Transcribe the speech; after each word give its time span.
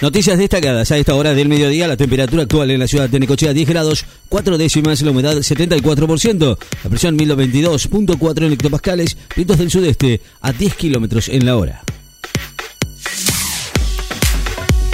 Noticias 0.00 0.38
destacadas 0.38 0.92
a 0.92 0.96
esta 0.96 1.16
hora 1.16 1.34
del 1.34 1.48
mediodía. 1.48 1.88
La 1.88 1.96
temperatura 1.96 2.44
actual 2.44 2.70
en 2.70 2.78
la 2.78 2.86
ciudad 2.86 3.08
de 3.08 3.18
Necochea 3.18 3.52
10 3.52 3.68
grados, 3.68 4.04
4 4.28 4.56
décimas, 4.56 5.02
la 5.02 5.10
humedad 5.10 5.36
74%, 5.36 6.58
la 6.84 6.90
presión 6.90 7.18
1022.4 7.18 8.46
en 8.46 8.52
hectopascales, 8.52 9.16
vientos 9.34 9.58
del 9.58 9.70
sudeste 9.72 10.20
a 10.40 10.52
10 10.52 10.74
kilómetros 10.74 11.28
en 11.28 11.44
la 11.44 11.56
hora. 11.56 11.82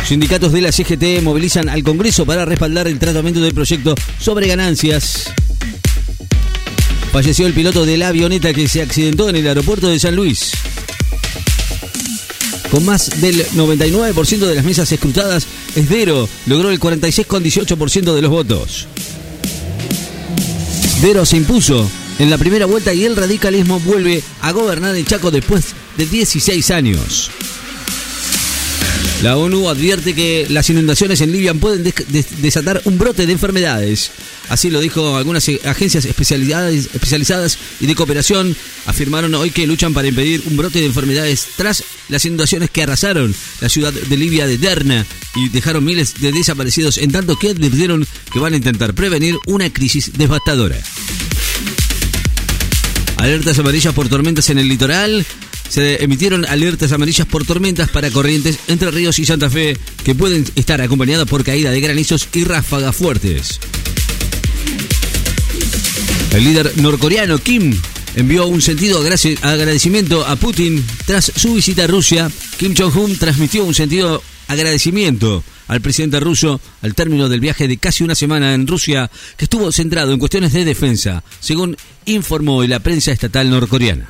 Sindicatos 0.07 0.53
de 0.53 0.63
la 0.63 0.73
CGT 0.73 1.23
movilizan 1.23 1.69
al 1.69 1.83
Congreso 1.83 2.25
para 2.25 2.47
respaldar 2.47 2.89
el 2.89 2.99
tratamiento 2.99 3.41
del 3.41 3.53
proyecto 3.53 3.95
sobre 4.19 4.49
ganancias. 4.49 5.31
Falleció 7.13 7.47
el 7.47 7.53
piloto 7.53 7.85
de 7.85 7.99
la 7.99 8.09
avioneta 8.09 8.55
que 8.55 8.69
se 8.69 8.81
accidentó 8.81 9.29
en 9.29 9.37
el 9.37 9.47
aeropuerto 9.47 9.89
de 9.89 9.99
San 9.99 10.17
Luis. 10.17 10.53
Con 12.75 12.85
más 12.85 13.21
del 13.21 13.47
99% 13.51 14.39
de 14.39 14.55
las 14.57 14.65
mesas 14.65 14.91
escrutadas, 14.91 15.47
Esdero 15.77 16.29
logró 16.47 16.71
el 16.71 16.81
46,18% 16.81 18.13
de 18.13 18.21
los 18.21 18.33
votos. 18.33 18.89
Esdero 20.97 21.25
se 21.25 21.37
impuso 21.37 21.89
en 22.19 22.31
la 22.31 22.37
primera 22.37 22.67
vuelta 22.67 22.93
y 22.93 23.05
el 23.05 23.15
radicalismo 23.15 23.79
vuelve 23.79 24.25
a 24.41 24.51
gobernar 24.51 24.97
el 24.97 25.07
Chaco 25.07 25.31
después 25.31 25.67
de 25.97 26.07
16 26.07 26.73
años. 26.73 27.31
La 29.25 29.39
ONU 29.39 29.71
advierte 29.71 30.15
que 30.15 30.47
las 30.51 30.69
inundaciones 30.69 31.23
en 31.23 31.33
Libia 31.33 31.55
pueden 31.55 31.83
desatar 32.43 32.83
un 32.85 32.99
brote 32.99 33.25
de 33.25 33.33
enfermedades. 33.33 34.11
Así 34.51 34.69
lo 34.69 34.81
dijo 34.81 35.17
algunas 35.17 35.49
eh, 35.49 35.59
agencias 35.65 36.05
especializadas 36.05 37.59
y 37.81 37.87
de 37.87 37.95
cooperación. 37.95 38.55
Afirmaron 38.85 39.35
hoy 39.35 39.49
que 39.49 39.67
luchan 39.67 39.95
para 39.95 40.09
impedir 40.09 40.43
un 40.45 40.59
brote 40.59 40.81
de 40.81 40.85
enfermedades 40.85 41.49
tras 41.57 41.83
las 42.11 42.23
inundaciones 42.27 42.69
que 42.69 42.83
arrasaron 42.83 43.35
la 43.63 43.71
ciudad 43.71 43.95
de 43.95 44.17
Libia 44.19 44.47
de 44.47 44.59
Derna 44.59 45.07
y 45.35 45.49
dejaron 45.49 45.87
miles 45.87 46.21
de 46.21 46.31
desaparecidos, 46.31 46.99
en 46.99 47.11
tanto 47.11 47.39
que 47.39 47.49
advirtieron 47.49 48.07
que 48.31 48.41
van 48.41 48.53
a 48.53 48.59
intentar 48.59 48.93
prevenir 48.93 49.37
una 49.47 49.73
crisis 49.73 50.13
devastadora. 50.19 50.77
Alertas 53.17 53.59
amarillas 53.59 53.95
por 53.95 54.11
tormentas 54.11 54.51
en 54.51 54.59
el 54.59 54.69
litoral. 54.69 55.25
Se 55.69 56.03
emitieron 56.03 56.45
alertas 56.47 56.93
amarillas 56.93 57.27
por 57.27 57.45
tormentas 57.45 57.91
para 57.91 58.11
corrientes 58.11 58.59
entre 58.69 58.91
Ríos 58.91 59.19
y 59.19 59.25
Santa 59.25 59.51
Fe 59.51 59.77
que 60.05 60.15
pueden 60.15 60.45
estar 60.55 60.81
acompañadas 60.81 61.29
por 61.29 61.45
caída 61.45 61.71
de 61.71 61.81
granizos 61.81 62.29
y 62.33 62.45
ráfagas 62.45 62.95
fuertes. 62.95 63.61
El 66.33 66.45
líder 66.45 66.73
norcoreano 66.79 67.39
Kim 67.39 67.77
envió 68.17 68.47
un 68.47 68.61
sentido 68.61 69.01
agradecimiento 69.01 70.27
a 70.27 70.37
Putin 70.37 70.85
tras 71.07 71.33
su 71.37 71.55
visita 71.55 71.85
a 71.85 71.87
Rusia. 71.87 72.31
Kim 72.57 72.75
Jong-un 72.77 73.17
transmitió 73.17 73.65
un 73.65 73.75
sentido 73.75 74.23
agradecimiento 74.49 75.43
al 75.69 75.81
presidente 75.81 76.21
ruso 76.21 76.61
al 76.83 76.95
término 76.95 77.29
del 77.29 77.41
viaje 77.41 77.69
de 77.69 77.79
casi 77.79 78.05
una 78.05 78.15
semana 78.15 78.55
en 78.55 78.67
Rusia 78.67 79.11
que 79.37 79.45
estuvo 79.45 79.71
centrado 79.73 80.13
en 80.13 80.19
cuestiones 80.19 80.53
de 80.53 80.65
defensa, 80.65 81.23
según 81.41 81.77
informó 82.07 82.63
la 82.65 82.81
prensa 82.81 83.13
estatal 83.13 83.49
norcoreana. 83.51 84.09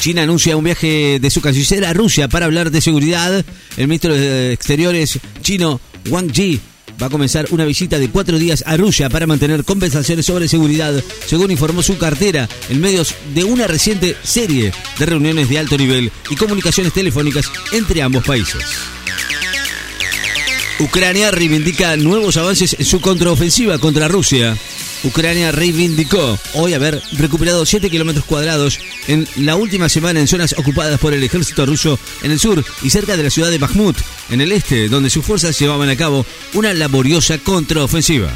China 0.00 0.22
anuncia 0.22 0.56
un 0.56 0.64
viaje 0.64 1.18
de 1.20 1.30
su 1.30 1.42
canciller 1.42 1.84
a 1.84 1.92
Rusia 1.92 2.26
para 2.26 2.46
hablar 2.46 2.70
de 2.70 2.80
seguridad. 2.80 3.44
El 3.76 3.86
ministro 3.86 4.14
de 4.14 4.54
Exteriores 4.54 5.18
chino 5.42 5.78
Wang 6.08 6.32
Yi 6.32 6.58
va 7.00 7.08
a 7.08 7.10
comenzar 7.10 7.46
una 7.50 7.66
visita 7.66 7.98
de 7.98 8.08
cuatro 8.08 8.38
días 8.38 8.64
a 8.66 8.78
Rusia 8.78 9.10
para 9.10 9.26
mantener 9.26 9.62
compensaciones 9.62 10.24
sobre 10.24 10.48
seguridad, 10.48 10.94
según 11.26 11.50
informó 11.50 11.82
su 11.82 11.98
cartera 11.98 12.48
en 12.70 12.80
medios 12.80 13.14
de 13.34 13.44
una 13.44 13.66
reciente 13.66 14.16
serie 14.22 14.72
de 14.98 15.06
reuniones 15.06 15.50
de 15.50 15.58
alto 15.58 15.76
nivel 15.76 16.10
y 16.30 16.34
comunicaciones 16.34 16.94
telefónicas 16.94 17.50
entre 17.72 18.00
ambos 18.00 18.24
países. 18.24 18.64
Ucrania 20.78 21.30
reivindica 21.30 21.94
nuevos 21.98 22.38
avances 22.38 22.74
en 22.78 22.86
su 22.86 23.02
contraofensiva 23.02 23.78
contra 23.78 24.08
Rusia. 24.08 24.56
Ucrania 25.02 25.50
reivindicó 25.52 26.38
hoy 26.54 26.74
haber 26.74 27.02
recuperado 27.12 27.64
7 27.64 27.90
kilómetros 27.90 28.24
cuadrados 28.24 28.78
en 29.08 29.26
la 29.36 29.56
última 29.56 29.88
semana 29.88 30.20
en 30.20 30.28
zonas 30.28 30.54
ocupadas 30.58 31.00
por 31.00 31.14
el 31.14 31.22
ejército 31.22 31.64
ruso 31.66 31.98
en 32.22 32.30
el 32.30 32.38
sur 32.38 32.64
y 32.82 32.90
cerca 32.90 33.16
de 33.16 33.22
la 33.22 33.30
ciudad 33.30 33.50
de 33.50 33.58
Bakhmut, 33.58 33.96
en 34.30 34.40
el 34.40 34.52
este, 34.52 34.88
donde 34.88 35.10
sus 35.10 35.24
fuerzas 35.24 35.58
llevaban 35.58 35.88
a 35.88 35.96
cabo 35.96 36.26
una 36.54 36.74
laboriosa 36.74 37.38
contraofensiva. 37.38 38.30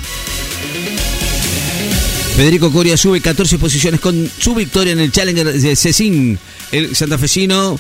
Federico 2.37 2.73
Coria 2.73 2.97
sube 2.97 3.21
14 3.21 3.59
posiciones 3.59 4.01
con 4.01 4.29
su 4.41 4.57
victoria 4.57 4.93
en 4.93 4.99
el 4.99 5.13
Challenger 5.13 5.53
de 5.53 5.77
Cecín. 5.77 6.37
El 6.73 6.97
santafesino 6.97 7.79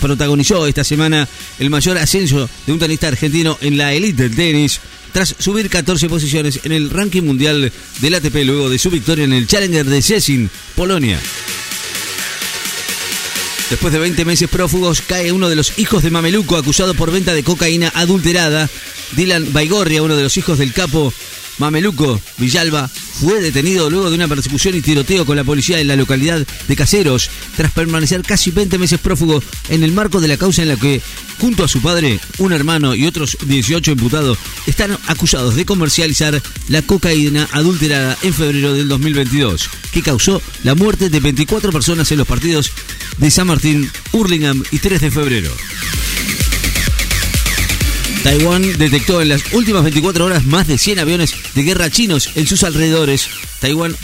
protagonizó 0.00 0.66
esta 0.66 0.82
semana 0.82 1.28
el 1.60 1.70
mayor 1.70 1.96
ascenso 1.96 2.48
de 2.66 2.72
un 2.72 2.80
tenista 2.80 3.06
argentino 3.06 3.56
en 3.60 3.78
la 3.78 3.94
elite 3.94 4.24
del 4.24 4.34
tenis 4.34 4.80
tras 5.12 5.36
subir 5.38 5.70
14 5.70 6.08
posiciones 6.08 6.60
en 6.64 6.72
el 6.72 6.90
ranking 6.90 7.22
mundial 7.22 7.72
del 8.00 8.14
ATP 8.14 8.34
luego 8.44 8.68
de 8.68 8.80
su 8.80 8.90
victoria 8.90 9.24
en 9.24 9.32
el 9.32 9.46
Challenger 9.46 9.86
de 9.86 10.02
Szczecin, 10.02 10.50
Polonia. 10.74 11.20
Después 13.70 13.92
de 13.92 14.00
20 14.00 14.24
meses 14.24 14.48
prófugos, 14.50 15.00
cae 15.00 15.30
uno 15.30 15.48
de 15.48 15.54
los 15.54 15.78
hijos 15.78 16.02
de 16.02 16.10
Mameluco 16.10 16.56
acusado 16.56 16.94
por 16.94 17.12
venta 17.12 17.34
de 17.34 17.44
cocaína 17.44 17.92
adulterada. 17.94 18.68
Dylan 19.12 19.52
Baigorria, 19.52 20.02
uno 20.02 20.16
de 20.16 20.24
los 20.24 20.36
hijos 20.36 20.58
del 20.58 20.72
capo 20.72 21.14
Mameluco 21.58 22.20
Villalba 22.38 22.88
fue 22.88 23.40
detenido 23.40 23.88
luego 23.88 24.10
de 24.10 24.16
una 24.16 24.28
persecución 24.28 24.74
y 24.74 24.82
tiroteo 24.82 25.24
con 25.24 25.36
la 25.36 25.44
policía 25.44 25.80
en 25.80 25.88
la 25.88 25.96
localidad 25.96 26.46
de 26.68 26.76
Caseros, 26.76 27.30
tras 27.56 27.72
permanecer 27.72 28.22
casi 28.22 28.50
20 28.50 28.78
meses 28.78 29.00
prófugo 29.00 29.42
en 29.70 29.82
el 29.82 29.92
marco 29.92 30.20
de 30.20 30.28
la 30.28 30.36
causa 30.36 30.62
en 30.62 30.68
la 30.68 30.76
que, 30.76 31.00
junto 31.40 31.64
a 31.64 31.68
su 31.68 31.80
padre, 31.80 32.20
un 32.38 32.52
hermano 32.52 32.94
y 32.94 33.06
otros 33.06 33.38
18 33.46 33.92
imputados, 33.92 34.38
están 34.66 34.98
acusados 35.06 35.54
de 35.54 35.64
comercializar 35.64 36.42
la 36.68 36.82
cocaína 36.82 37.48
adulterada 37.52 38.18
en 38.22 38.34
febrero 38.34 38.74
del 38.74 38.88
2022, 38.88 39.70
que 39.92 40.02
causó 40.02 40.42
la 40.62 40.74
muerte 40.74 41.08
de 41.08 41.20
24 41.20 41.72
personas 41.72 42.10
en 42.12 42.18
los 42.18 42.26
partidos 42.26 42.70
de 43.16 43.30
San 43.30 43.46
Martín, 43.46 43.90
Hurlingham 44.12 44.62
y 44.70 44.78
3 44.78 45.00
de 45.00 45.10
febrero. 45.10 45.50
Taiwán 48.26 48.76
detectó 48.76 49.22
en 49.22 49.28
las 49.28 49.52
últimas 49.52 49.84
24 49.84 50.24
horas 50.24 50.44
más 50.44 50.66
de 50.66 50.78
100 50.78 50.98
aviones 50.98 51.32
de 51.54 51.62
guerra 51.62 51.90
chinos 51.90 52.30
en 52.34 52.44
sus 52.44 52.64
alrededores. 52.64 53.28
Taiwán 53.60 53.94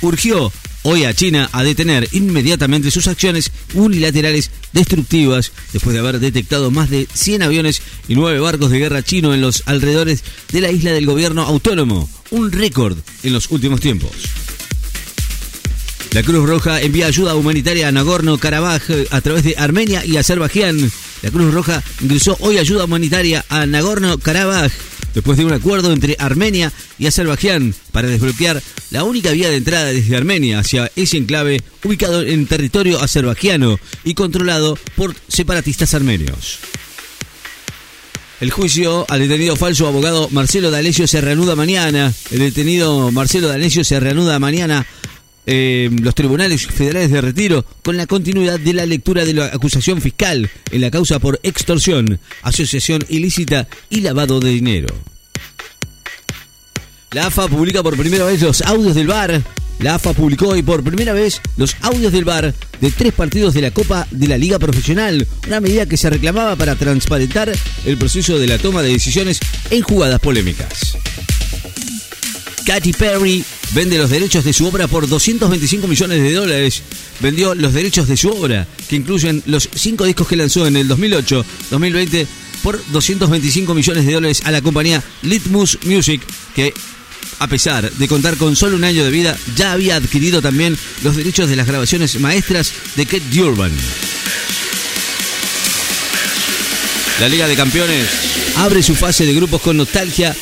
urgió 0.00 0.50
hoy 0.82 1.04
a 1.04 1.12
China 1.12 1.50
a 1.52 1.62
detener 1.62 2.08
inmediatamente 2.12 2.90
sus 2.90 3.06
acciones 3.06 3.52
unilaterales 3.74 4.50
destructivas 4.72 5.52
después 5.74 5.92
de 5.92 6.00
haber 6.00 6.20
detectado 6.20 6.70
más 6.70 6.88
de 6.88 7.06
100 7.12 7.42
aviones 7.42 7.82
y 8.08 8.14
9 8.14 8.40
barcos 8.40 8.70
de 8.70 8.78
guerra 8.78 9.02
chino 9.02 9.34
en 9.34 9.42
los 9.42 9.62
alrededores 9.66 10.24
de 10.50 10.62
la 10.62 10.70
isla 10.70 10.92
del 10.92 11.04
gobierno 11.04 11.42
autónomo, 11.42 12.08
un 12.30 12.52
récord 12.52 12.96
en 13.24 13.34
los 13.34 13.50
últimos 13.50 13.82
tiempos. 13.82 14.10
La 16.12 16.22
Cruz 16.22 16.48
Roja 16.48 16.80
envía 16.80 17.08
ayuda 17.08 17.34
humanitaria 17.34 17.88
a 17.88 17.92
Nagorno-Karabaj 17.92 19.08
a 19.10 19.20
través 19.20 19.44
de 19.44 19.54
Armenia 19.58 20.02
y 20.04 20.16
Azerbaiyán. 20.16 20.90
La 21.22 21.30
Cruz 21.30 21.52
Roja 21.52 21.82
ingresó 22.00 22.36
hoy 22.40 22.58
ayuda 22.58 22.84
humanitaria 22.84 23.44
a 23.48 23.66
Nagorno-Karabaj 23.66 24.70
después 25.14 25.36
de 25.36 25.44
un 25.44 25.52
acuerdo 25.52 25.92
entre 25.92 26.16
Armenia 26.18 26.72
y 26.98 27.06
Azerbaiyán 27.06 27.74
para 27.92 28.08
desbloquear 28.08 28.62
la 28.90 29.04
única 29.04 29.32
vía 29.32 29.50
de 29.50 29.56
entrada 29.56 29.86
desde 29.86 30.16
Armenia 30.16 30.60
hacia 30.60 30.90
ese 30.96 31.18
enclave 31.18 31.60
ubicado 31.84 32.22
en 32.22 32.46
territorio 32.46 33.00
azerbaiyano 33.00 33.78
y 34.04 34.14
controlado 34.14 34.78
por 34.96 35.14
separatistas 35.28 35.94
armenios. 35.94 36.58
El 38.40 38.50
juicio 38.50 39.04
al 39.10 39.20
detenido 39.20 39.54
falso 39.54 39.86
abogado 39.86 40.28
Marcelo 40.30 40.70
D'Alessio 40.70 41.06
se 41.06 41.20
reanuda 41.20 41.54
mañana. 41.56 42.14
El 42.30 42.38
detenido 42.38 43.12
Marcelo 43.12 43.48
D'Alessio 43.48 43.84
se 43.84 44.00
reanuda 44.00 44.38
mañana 44.38 44.86
eh, 45.46 45.90
los 46.02 46.14
tribunales 46.14 46.66
federales 46.66 47.10
de 47.10 47.20
retiro 47.20 47.64
con 47.82 47.96
la 47.96 48.06
continuidad 48.06 48.60
de 48.60 48.74
la 48.74 48.86
lectura 48.86 49.24
de 49.24 49.34
la 49.34 49.46
acusación 49.46 50.00
fiscal 50.00 50.50
en 50.70 50.80
la 50.80 50.90
causa 50.90 51.18
por 51.18 51.40
extorsión, 51.42 52.20
asociación 52.42 53.04
ilícita 53.08 53.66
y 53.88 54.00
lavado 54.00 54.40
de 54.40 54.50
dinero. 54.50 54.88
La 57.12 57.26
AFA 57.26 57.48
publica 57.48 57.82
por 57.82 57.96
primera 57.96 58.24
vez 58.24 58.40
los 58.40 58.62
audios 58.62 58.94
del 58.94 59.08
VAR. 59.08 59.42
La 59.80 59.96
AFA 59.96 60.12
publicó 60.12 60.48
hoy 60.48 60.62
por 60.62 60.84
primera 60.84 61.12
vez 61.12 61.40
los 61.56 61.74
audios 61.80 62.12
del 62.12 62.24
VAR 62.24 62.54
de 62.80 62.90
tres 62.90 63.12
partidos 63.12 63.54
de 63.54 63.62
la 63.62 63.72
Copa 63.72 64.06
de 64.10 64.28
la 64.28 64.38
Liga 64.38 64.58
Profesional, 64.58 65.26
una 65.48 65.60
medida 65.60 65.86
que 65.86 65.96
se 65.96 66.10
reclamaba 66.10 66.54
para 66.54 66.76
transparentar 66.76 67.50
el 67.84 67.98
proceso 67.98 68.38
de 68.38 68.46
la 68.46 68.58
toma 68.58 68.82
de 68.82 68.92
decisiones 68.92 69.40
en 69.70 69.82
jugadas 69.82 70.20
polémicas. 70.20 70.96
Katy 72.64 72.92
Perry 72.92 73.44
vende 73.72 73.98
los 73.98 74.10
derechos 74.10 74.44
de 74.44 74.52
su 74.52 74.66
obra 74.66 74.88
por 74.88 75.08
225 75.08 75.86
millones 75.86 76.22
de 76.22 76.32
dólares. 76.32 76.82
Vendió 77.20 77.54
los 77.54 77.72
derechos 77.72 78.08
de 78.08 78.16
su 78.16 78.30
obra, 78.30 78.66
que 78.88 78.96
incluyen 78.96 79.42
los 79.46 79.68
cinco 79.74 80.04
discos 80.04 80.28
que 80.28 80.36
lanzó 80.36 80.66
en 80.66 80.76
el 80.76 80.88
2008, 80.88 81.44
2020, 81.70 82.26
por 82.62 82.82
225 82.92 83.74
millones 83.74 84.06
de 84.06 84.12
dólares 84.12 84.42
a 84.44 84.50
la 84.50 84.62
compañía 84.62 85.02
Litmus 85.22 85.78
Music, 85.84 86.22
que 86.54 86.74
a 87.38 87.46
pesar 87.46 87.90
de 87.90 88.08
contar 88.08 88.36
con 88.36 88.54
solo 88.54 88.76
un 88.76 88.84
año 88.84 89.02
de 89.02 89.10
vida, 89.10 89.36
ya 89.56 89.72
había 89.72 89.96
adquirido 89.96 90.42
también 90.42 90.76
los 91.02 91.16
derechos 91.16 91.48
de 91.48 91.56
las 91.56 91.66
grabaciones 91.66 92.18
maestras 92.20 92.72
de 92.96 93.06
Kate 93.06 93.22
Durban. 93.32 93.72
La 97.18 97.28
Liga 97.28 97.46
de 97.46 97.56
Campeones 97.56 98.06
abre 98.56 98.82
su 98.82 98.94
fase 98.94 99.26
de 99.26 99.34
grupos 99.34 99.60
con 99.60 99.76
nostalgia 99.76 100.34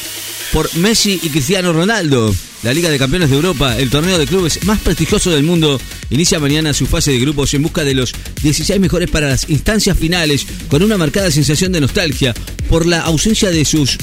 por 0.52 0.74
Messi 0.76 1.20
y 1.22 1.30
Cristiano 1.30 1.72
Ronaldo. 1.72 2.34
La 2.62 2.72
Liga 2.72 2.90
de 2.90 2.98
Campeones 2.98 3.30
de 3.30 3.36
Europa, 3.36 3.76
el 3.78 3.90
torneo 3.90 4.18
de 4.18 4.26
clubes 4.26 4.64
más 4.64 4.80
prestigioso 4.80 5.30
del 5.30 5.44
mundo, 5.44 5.80
inicia 6.10 6.40
mañana 6.40 6.74
su 6.74 6.86
fase 6.86 7.12
de 7.12 7.20
grupos 7.20 7.54
en 7.54 7.62
busca 7.62 7.84
de 7.84 7.94
los 7.94 8.12
16 8.42 8.80
mejores 8.80 9.10
para 9.10 9.28
las 9.28 9.48
instancias 9.48 9.96
finales, 9.96 10.46
con 10.68 10.82
una 10.82 10.98
marcada 10.98 11.30
sensación 11.30 11.72
de 11.72 11.80
nostalgia 11.80 12.34
por 12.68 12.86
la 12.86 13.00
ausencia 13.00 13.50
de 13.50 13.64
sus 13.64 13.96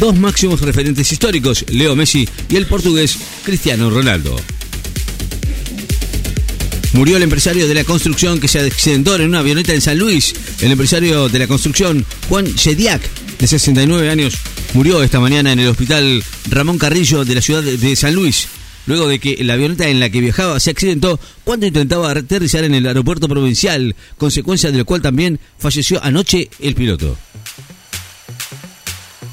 dos 0.00 0.16
máximos 0.16 0.60
referentes 0.62 1.12
históricos, 1.12 1.64
Leo 1.68 1.94
Messi 1.94 2.28
y 2.48 2.56
el 2.56 2.66
portugués 2.66 3.18
Cristiano 3.44 3.90
Ronaldo. 3.90 4.36
Murió 6.92 7.16
el 7.16 7.22
empresario 7.22 7.66
de 7.66 7.74
la 7.74 7.84
construcción 7.84 8.38
que 8.38 8.48
se 8.48 8.60
accidentó 8.60 9.16
en 9.16 9.22
una 9.22 9.38
avioneta 9.38 9.72
en 9.72 9.80
San 9.80 9.98
Luis. 9.98 10.34
El 10.60 10.72
empresario 10.72 11.28
de 11.30 11.38
la 11.38 11.46
construcción, 11.46 12.04
Juan 12.28 12.44
Shediak, 12.44 13.00
de 13.38 13.46
69 13.46 14.10
años, 14.10 14.34
murió 14.74 15.02
esta 15.02 15.18
mañana 15.18 15.52
en 15.52 15.60
el 15.60 15.68
hospital 15.68 16.22
Ramón 16.50 16.78
Carrillo 16.78 17.24
de 17.24 17.34
la 17.34 17.40
ciudad 17.40 17.62
de 17.62 17.96
San 17.96 18.14
Luis. 18.14 18.46
Luego 18.86 19.08
de 19.08 19.18
que 19.20 19.42
la 19.42 19.54
avioneta 19.54 19.88
en 19.88 20.00
la 20.00 20.10
que 20.10 20.20
viajaba 20.20 20.60
se 20.60 20.70
accidentó 20.70 21.18
cuando 21.44 21.66
intentaba 21.66 22.10
aterrizar 22.10 22.64
en 22.64 22.74
el 22.74 22.86
aeropuerto 22.86 23.26
provincial, 23.26 23.96
consecuencia 24.18 24.70
de 24.70 24.78
lo 24.78 24.84
cual 24.84 25.00
también 25.00 25.40
falleció 25.58 26.02
anoche 26.04 26.50
el 26.60 26.74
piloto. 26.74 27.16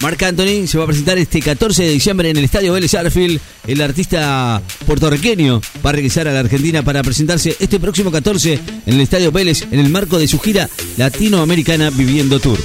Marc 0.01 0.23
Anthony 0.23 0.65
se 0.65 0.77
va 0.77 0.85
a 0.85 0.87
presentar 0.87 1.17
este 1.17 1.41
14 1.41 1.83
de 1.83 1.89
diciembre 1.89 2.29
en 2.29 2.37
el 2.37 2.45
Estadio 2.45 2.73
Vélez 2.73 2.93
Arfield. 2.93 3.39
El 3.67 3.81
artista 3.81 4.61
puertorriqueño 4.85 5.61
va 5.85 5.89
a 5.89 5.93
regresar 5.93 6.27
a 6.27 6.33
la 6.33 6.39
Argentina 6.39 6.83
para 6.83 7.03
presentarse 7.03 7.55
este 7.59 7.79
próximo 7.79 8.11
14 8.11 8.59
en 8.85 8.93
el 8.93 9.01
Estadio 9.01 9.31
Vélez 9.31 9.63
en 9.71 9.79
el 9.79 9.89
marco 9.89 10.17
de 10.17 10.27
su 10.27 10.39
gira 10.39 10.69
latinoamericana 10.97 11.89
Viviendo 11.89 12.39
Tour. 12.39 12.59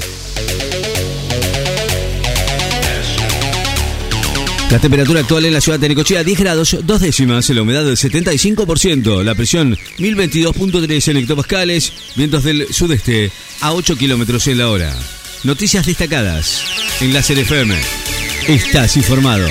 La 4.71 4.79
temperatura 4.79 5.21
actual 5.21 5.45
en 5.45 5.53
la 5.53 5.61
ciudad 5.61 5.79
de 5.79 5.89
Necochea 5.89 6.25
10 6.25 6.39
grados, 6.39 6.77
dos 6.83 7.01
décimas, 7.01 7.49
la 7.51 7.63
humedad 7.63 7.85
del 7.85 7.97
75%, 7.97 9.23
la 9.23 9.35
presión 9.35 9.77
1022.3 9.99 11.09
en 11.09 11.17
hectopascales, 11.19 11.93
vientos 12.17 12.43
del 12.43 12.73
sudeste 12.73 13.31
a 13.61 13.73
8 13.73 13.97
kilómetros 13.97 14.47
en 14.49 14.59
la 14.59 14.71
hora. 14.71 14.93
Noticias 15.45 15.85
destacadas 15.85 16.65
en 17.03 17.13
la 17.13 17.21
FM. 17.21 17.79
Estás 18.49 18.97
informado. 18.97 19.47